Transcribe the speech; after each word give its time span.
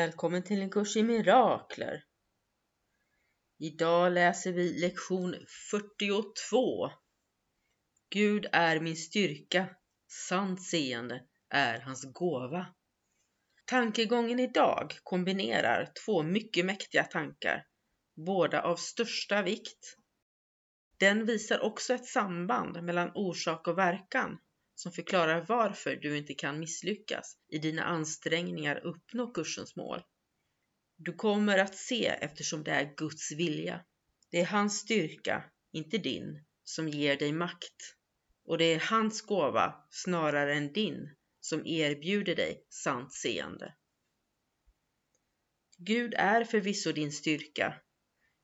Välkommen 0.00 0.42
till 0.42 0.62
en 0.62 0.70
kurs 0.70 0.96
i 0.96 1.02
mirakler. 1.02 2.04
Idag 3.58 4.12
läser 4.12 4.52
vi 4.52 4.80
lektion 4.80 5.34
42. 5.70 6.90
Gud 8.10 8.46
är 8.52 8.80
min 8.80 8.96
styrka, 8.96 9.76
sant 10.28 10.62
seende 10.62 11.22
är 11.50 11.80
hans 11.80 12.12
gåva. 12.12 12.66
Tankegången 13.66 14.40
idag 14.40 14.92
kombinerar 15.02 15.92
två 16.04 16.22
mycket 16.22 16.66
mäktiga 16.66 17.04
tankar, 17.04 17.66
båda 18.26 18.62
av 18.62 18.76
största 18.76 19.42
vikt. 19.42 19.96
Den 20.98 21.26
visar 21.26 21.60
också 21.60 21.94
ett 21.94 22.06
samband 22.06 22.82
mellan 22.82 23.10
orsak 23.14 23.68
och 23.68 23.78
verkan 23.78 24.38
som 24.80 24.92
förklarar 24.92 25.44
varför 25.48 25.96
du 25.96 26.16
inte 26.16 26.34
kan 26.34 26.58
misslyckas 26.58 27.36
i 27.48 27.58
dina 27.58 27.84
ansträngningar 27.84 28.76
uppnå 28.76 29.32
kursens 29.32 29.76
mål. 29.76 30.02
Du 30.96 31.12
kommer 31.12 31.58
att 31.58 31.74
se 31.74 32.06
eftersom 32.06 32.64
det 32.64 32.70
är 32.70 32.94
Guds 32.96 33.32
vilja. 33.32 33.84
Det 34.30 34.40
är 34.40 34.46
hans 34.46 34.78
styrka, 34.78 35.44
inte 35.72 35.98
din, 35.98 36.44
som 36.64 36.88
ger 36.88 37.16
dig 37.16 37.32
makt. 37.32 37.96
Och 38.44 38.58
det 38.58 38.64
är 38.64 38.80
hans 38.80 39.22
gåva, 39.22 39.74
snarare 39.90 40.54
än 40.54 40.72
din, 40.72 41.16
som 41.40 41.66
erbjuder 41.66 42.36
dig 42.36 42.66
sant 42.68 43.12
seende. 43.12 43.74
Gud 45.76 46.14
är 46.16 46.44
förvisso 46.44 46.92
din 46.92 47.12
styrka 47.12 47.74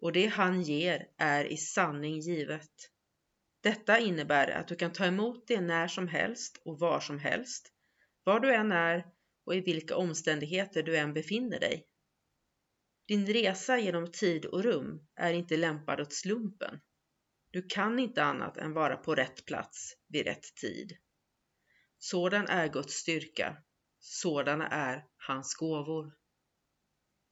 och 0.00 0.12
det 0.12 0.26
han 0.26 0.62
ger 0.62 1.06
är 1.18 1.44
i 1.44 1.56
sanning 1.56 2.20
givet. 2.20 2.90
Detta 3.68 3.98
innebär 3.98 4.50
att 4.50 4.68
du 4.68 4.76
kan 4.76 4.92
ta 4.92 5.06
emot 5.06 5.46
det 5.46 5.60
när 5.60 5.88
som 5.88 6.08
helst 6.08 6.62
och 6.64 6.78
var 6.78 7.00
som 7.00 7.18
helst, 7.18 7.72
var 8.24 8.40
du 8.40 8.54
än 8.54 8.72
är 8.72 9.06
och 9.44 9.54
i 9.54 9.60
vilka 9.60 9.96
omständigheter 9.96 10.82
du 10.82 10.96
än 10.96 11.14
befinner 11.14 11.60
dig. 11.60 11.86
Din 13.06 13.26
resa 13.26 13.78
genom 13.78 14.12
tid 14.12 14.44
och 14.44 14.62
rum 14.62 15.06
är 15.14 15.32
inte 15.32 15.56
lämpad 15.56 16.00
åt 16.00 16.12
slumpen. 16.12 16.80
Du 17.50 17.62
kan 17.62 17.98
inte 17.98 18.22
annat 18.22 18.56
än 18.56 18.72
vara 18.72 18.96
på 18.96 19.14
rätt 19.14 19.44
plats 19.46 19.94
vid 20.08 20.26
rätt 20.26 20.54
tid. 20.60 20.96
Sådan 21.98 22.46
är 22.46 22.68
Guds 22.68 22.94
styrka. 22.94 23.56
Sådana 23.98 24.68
är 24.68 25.04
hans 25.16 25.54
gåvor. 25.54 26.12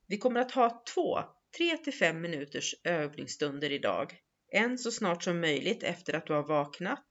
Vi 0.07 0.19
kommer 0.19 0.41
att 0.41 0.53
ha 0.53 0.85
två 0.95 1.19
3 1.57 1.77
till 1.77 1.95
5 1.95 2.21
minuters 2.21 2.75
övningsstunder 2.85 3.73
idag. 3.73 4.25
En 4.49 4.79
så 4.79 4.91
snart 4.91 5.23
som 5.23 5.41
möjligt 5.41 5.83
efter 5.83 6.15
att 6.15 6.27
du 6.27 6.33
har 6.33 6.47
vaknat 6.47 7.07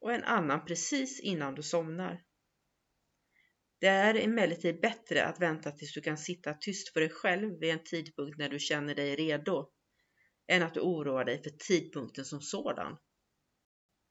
och 0.00 0.12
en 0.12 0.24
annan 0.24 0.64
precis 0.64 1.20
innan 1.20 1.54
du 1.54 1.62
somnar. 1.62 2.22
Det 3.80 3.86
är 3.86 4.14
emellertid 4.14 4.80
bättre 4.80 5.24
att 5.24 5.40
vänta 5.40 5.70
tills 5.70 5.94
du 5.94 6.00
kan 6.00 6.18
sitta 6.18 6.54
tyst 6.54 6.92
för 6.92 7.00
dig 7.00 7.10
själv 7.10 7.60
vid 7.60 7.70
en 7.70 7.84
tidpunkt 7.84 8.38
när 8.38 8.48
du 8.48 8.58
känner 8.58 8.94
dig 8.94 9.16
redo, 9.16 9.70
än 10.46 10.62
att 10.62 10.74
du 10.74 10.80
oroar 10.80 11.24
dig 11.24 11.42
för 11.42 11.50
tidpunkten 11.50 12.24
som 12.24 12.40
sådan. 12.40 12.96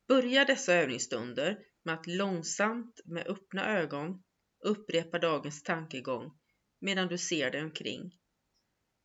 Börja 0.08 0.46
dessa 0.46 0.74
övningsstunder 0.74 1.60
med 1.84 1.94
att 1.94 2.08
långsamt 2.08 3.02
med 3.06 3.28
öppna 3.28 3.78
ögon 3.78 4.24
upprepa 4.66 5.20
dagens 5.20 5.64
tankegång 5.64 6.32
medan 6.82 7.08
du 7.08 7.18
ser 7.18 7.52
dig 7.52 7.64
omkring. 7.64 8.12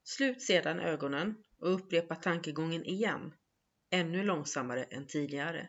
Slut 0.05 0.43
sedan 0.43 0.81
ögonen 0.81 1.35
och 1.61 1.75
upprepa 1.75 2.17
tankegången 2.17 2.85
igen, 2.85 3.35
ännu 3.91 4.23
långsammare 4.23 4.85
än 4.85 5.07
tidigare. 5.07 5.69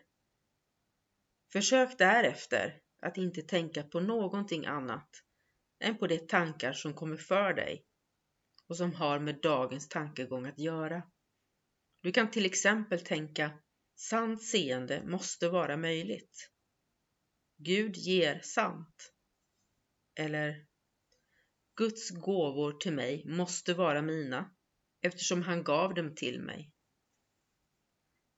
Försök 1.52 1.98
därefter 1.98 2.80
att 3.00 3.18
inte 3.18 3.42
tänka 3.42 3.82
på 3.82 4.00
någonting 4.00 4.66
annat 4.66 5.08
än 5.80 5.98
på 5.98 6.06
de 6.06 6.18
tankar 6.18 6.72
som 6.72 6.94
kommer 6.94 7.16
för 7.16 7.54
dig 7.54 7.84
och 8.66 8.76
som 8.76 8.94
har 8.94 9.18
med 9.18 9.40
dagens 9.42 9.88
tankegång 9.88 10.46
att 10.46 10.58
göra. 10.58 11.02
Du 12.02 12.12
kan 12.12 12.30
till 12.30 12.46
exempel 12.46 13.00
tänka 13.00 13.50
Sant 13.94 14.42
seende 14.42 15.02
måste 15.06 15.48
vara 15.48 15.76
möjligt. 15.76 16.50
Gud 17.56 17.96
ger 17.96 18.40
sant. 18.40 19.12
Eller 20.14 20.66
Guds 21.76 22.10
gåvor 22.10 22.72
till 22.72 22.92
mig 22.92 23.24
måste 23.26 23.74
vara 23.74 24.02
mina 24.02 24.54
eftersom 25.02 25.42
han 25.42 25.64
gav 25.64 25.94
dem 25.94 26.14
till 26.14 26.40
mig. 26.40 26.70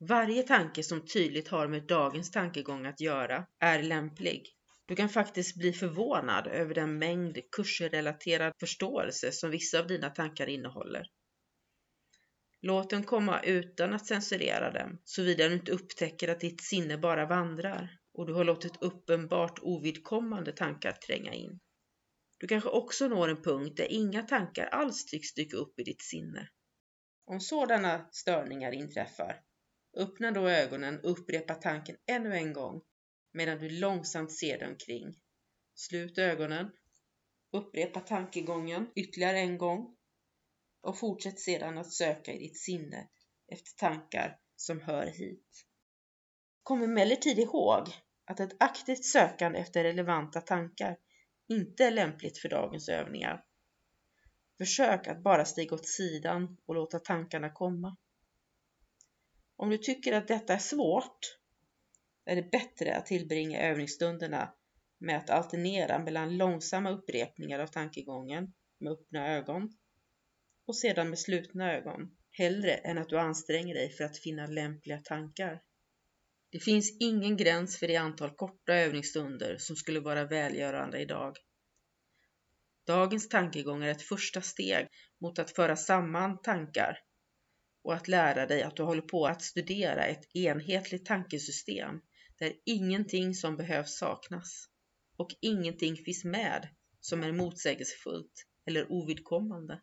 Varje 0.01 0.43
tanke 0.43 0.83
som 0.83 1.07
tydligt 1.07 1.49
har 1.49 1.69
med 1.69 1.87
dagens 1.87 2.31
tankegång 2.31 2.87
att 2.87 3.01
göra 3.01 3.47
är 3.61 3.83
lämplig. 3.83 4.43
Du 4.87 4.97
kan 4.97 5.09
faktiskt 5.09 5.57
bli 5.57 5.73
förvånad 5.73 6.47
över 6.47 6.75
den 6.75 6.99
mängd 6.99 7.39
kursrelaterad 7.57 8.53
förståelse 8.61 9.33
som 9.33 9.51
vissa 9.51 9.81
av 9.81 9.87
dina 9.87 10.11
tankar 10.11 10.47
innehåller. 10.47 11.07
Låt 12.61 12.91
den 12.91 13.05
komma 13.05 13.41
utan 13.41 13.95
att 13.95 14.07
censurera 14.07 14.71
dem, 14.71 14.99
såvida 15.05 15.49
du 15.49 15.55
inte 15.55 15.73
upptäcker 15.73 16.29
att 16.29 16.41
ditt 16.41 16.63
sinne 16.63 16.99
bara 16.99 17.27
vandrar 17.27 17.99
och 18.15 18.27
du 18.27 18.33
har 18.33 18.45
låtit 18.45 18.83
uppenbart 18.83 19.59
ovidkommande 19.63 20.53
tankar 20.53 20.93
tränga 20.93 21.33
in. 21.33 21.61
Du 22.45 22.49
kanske 22.49 22.71
också 22.71 23.09
når 23.09 23.29
en 23.29 23.43
punkt 23.43 23.77
där 23.77 23.93
inga 23.93 24.23
tankar 24.23 24.67
alls 24.67 25.07
tycks 25.07 25.35
dyka 25.35 25.57
upp 25.57 25.81
i 25.81 25.83
ditt 25.83 26.03
sinne. 26.03 26.49
Om 27.25 27.41
sådana 27.41 28.09
störningar 28.13 28.73
inträffar, 28.73 29.43
öppna 29.97 30.31
då 30.31 30.49
ögonen 30.49 31.01
och 31.01 31.11
upprepa 31.11 31.55
tanken 31.55 31.97
ännu 32.07 32.35
en 32.37 32.53
gång 32.53 32.83
medan 33.33 33.59
du 33.59 33.69
långsamt 33.69 34.33
ser 34.33 34.59
dig 34.59 34.69
omkring. 34.69 35.15
Slut 35.75 36.19
ögonen, 36.19 36.71
upprepa 37.53 38.01
tankegången 38.01 38.91
ytterligare 38.95 39.39
en 39.39 39.59
gång 39.59 39.97
och 40.81 40.99
fortsätt 40.99 41.41
sedan 41.41 41.79
att 41.79 41.93
söka 41.93 42.33
i 42.33 42.39
ditt 42.39 42.61
sinne 42.61 43.09
efter 43.53 43.71
tankar 43.79 44.39
som 44.57 44.81
hör 44.81 45.07
hit. 45.07 45.67
Kom 46.63 46.83
emellertid 46.83 47.39
ihåg 47.39 47.89
att 48.25 48.41
ett 48.41 48.57
aktivt 48.61 49.05
sökande 49.05 49.59
efter 49.59 49.85
relevanta 49.85 50.41
tankar 50.41 50.97
inte 51.49 51.85
är 51.85 51.91
lämpligt 51.91 52.39
för 52.39 52.49
dagens 52.49 52.89
övningar. 52.89 53.45
Försök 54.59 55.07
att 55.07 55.23
bara 55.23 55.45
stiga 55.45 55.75
åt 55.75 55.87
sidan 55.87 56.57
och 56.67 56.75
låta 56.75 56.99
tankarna 56.99 57.51
komma. 57.51 57.97
Om 59.57 59.71
du 59.71 59.79
tycker 59.79 60.13
att 60.13 60.29
detta 60.29 60.55
är 60.55 60.59
svårt 60.59 61.39
är 62.25 62.37
det 62.37 62.51
bättre 62.51 62.97
att 62.97 63.07
tillbringa 63.07 63.61
övningsstunderna 63.63 64.55
med 64.99 65.17
att 65.17 65.31
alternera 65.31 65.99
mellan 65.99 66.37
långsamma 66.37 66.91
upprepningar 66.91 67.59
av 67.59 67.67
tankegången 67.67 68.53
med 68.79 68.93
öppna 68.93 69.29
ögon 69.29 69.73
och 70.67 70.77
sedan 70.77 71.09
med 71.09 71.19
slutna 71.19 71.73
ögon, 71.73 72.17
hellre 72.31 72.75
än 72.75 72.99
att 72.99 73.09
du 73.09 73.19
anstränger 73.19 73.75
dig 73.75 73.91
för 73.91 74.05
att 74.05 74.19
finna 74.19 74.47
lämpliga 74.47 74.99
tankar. 74.99 75.63
Det 76.55 76.61
finns 76.61 76.97
ingen 77.01 77.37
gräns 77.37 77.79
för 77.79 77.89
det 77.89 77.97
antal 77.97 78.31
korta 78.31 78.75
övningsstunder 78.75 79.57
som 79.59 79.77
skulle 79.77 80.01
vara 80.01 80.25
välgörande 80.25 81.01
idag. 81.01 81.37
Dagens 82.87 83.29
tankegång 83.29 83.85
är 83.85 83.89
ett 83.89 84.03
första 84.03 84.41
steg 84.41 84.89
mot 85.21 85.39
att 85.39 85.51
föra 85.51 85.77
samman 85.77 86.43
tankar 86.43 86.99
och 87.83 87.95
att 87.95 88.09
lära 88.09 88.47
dig 88.47 88.63
att 88.63 88.77
du 88.77 88.83
håller 88.83 89.03
på 89.03 89.27
att 89.27 89.43
studera 89.43 90.07
ett 90.07 90.37
enhetligt 90.37 91.07
tankesystem 91.07 92.01
där 92.39 92.53
ingenting 92.65 93.35
som 93.35 93.57
behövs 93.57 93.99
saknas 93.99 94.69
och 95.17 95.31
ingenting 95.41 95.97
finns 95.97 96.25
med 96.25 96.69
som 97.01 97.23
är 97.23 97.33
motsägelsefullt 97.33 98.47
eller 98.67 98.93
ovidkommande. 98.93 99.81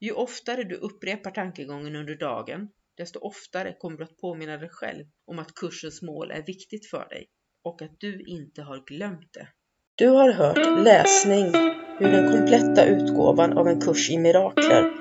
Ju 0.00 0.12
oftare 0.12 0.64
du 0.64 0.74
upprepar 0.74 1.30
tankegången 1.30 1.96
under 1.96 2.16
dagen, 2.16 2.68
desto 3.00 3.18
oftare 3.18 3.72
kommer 3.78 3.96
du 3.98 4.04
att 4.04 4.16
påminna 4.16 4.56
dig 4.56 4.68
själv 4.68 5.04
om 5.26 5.38
att 5.38 5.54
kursens 5.54 6.02
mål 6.02 6.30
är 6.30 6.42
viktigt 6.42 6.90
för 6.90 7.08
dig 7.08 7.26
och 7.64 7.82
att 7.82 7.94
du 7.98 8.22
inte 8.26 8.62
har 8.62 8.84
glömt 8.86 9.32
det. 9.32 9.48
Du 9.94 10.08
har 10.08 10.32
hört 10.32 10.84
läsning 10.84 11.46
ur 12.00 12.10
den 12.10 12.30
kompletta 12.32 12.84
utgåvan 12.84 13.58
av 13.58 13.68
en 13.68 13.80
kurs 13.80 14.10
i 14.10 14.18
mirakler, 14.18 14.92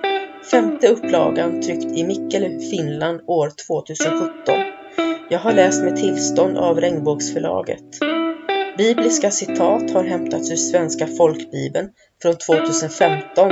femte 0.52 0.88
upplagan 0.88 1.62
tryckt 1.62 1.98
i 1.98 2.04
Mikkele, 2.04 2.60
Finland 2.60 3.22
år 3.28 3.52
2017. 3.68 4.56
Jag 5.30 5.40
har 5.40 5.54
läst 5.54 5.84
med 5.84 5.96
tillstånd 5.96 6.58
av 6.58 6.82
Regnbågsförlaget. 6.82 8.00
Bibliska 8.78 9.32
citat 9.32 9.92
har 9.92 10.04
hämtats 10.04 10.52
ur 10.52 10.56
Svenska 10.56 11.08
folkbibeln 11.08 11.90
från 12.22 12.36
2015, 12.36 13.52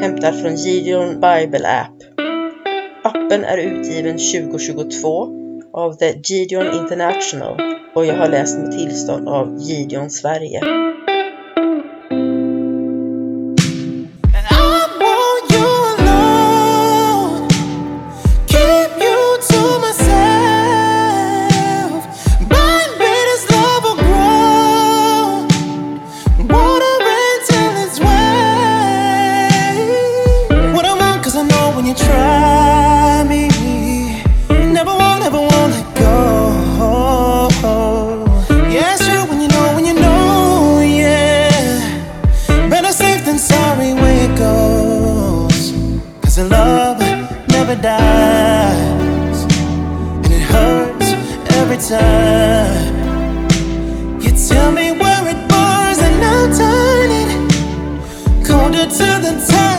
hämtad 0.00 0.40
från 0.40 0.54
Gideon 0.56 1.14
Bible 1.14 1.68
App. 1.68 2.13
Appen 3.24 3.44
är 3.44 3.58
utgiven 3.58 4.18
2022 4.18 5.28
av 5.72 5.92
The 5.92 6.12
Gideon 6.24 6.66
International 6.66 7.60
och 7.94 8.06
jag 8.06 8.14
har 8.14 8.28
läst 8.28 8.58
med 8.58 8.72
tillstånd 8.72 9.28
av 9.28 9.58
Gideon 9.60 10.10
Sverige. 10.10 10.60
paradise. 47.76 49.44
And 50.24 50.26
it 50.26 50.42
hurts 50.42 51.12
every 51.54 51.76
time. 51.78 52.94
You 54.20 54.30
tell 54.48 54.72
me 54.72 54.92
where 54.92 55.28
it 55.28 55.48
burns, 55.48 55.98
and 55.98 56.24
I'll 56.24 56.52
turn 56.54 57.10
it 57.10 58.46
Colder 58.46 58.86
to 58.86 59.08
the 59.24 59.46
time 59.48 59.73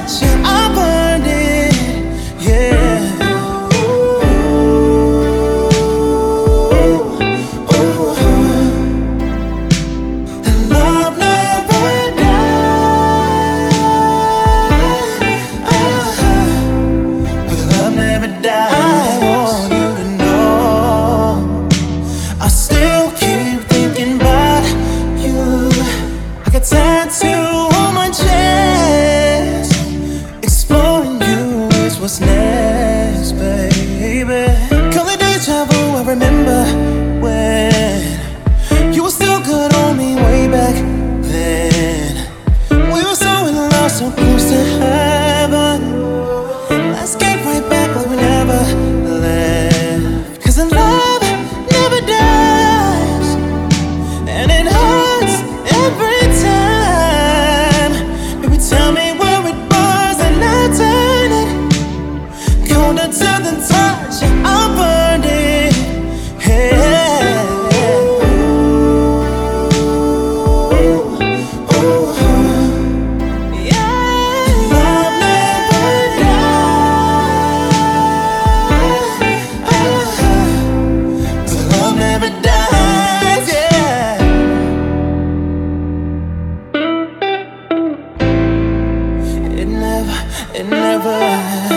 over. 91.06 91.75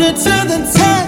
to 0.00 0.14
the 0.14 0.72
top. 0.74 0.99